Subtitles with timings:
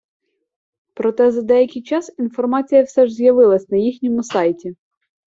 [0.93, 4.75] Проте за деякий час інформація все ж з’явилась на їхньому сайті.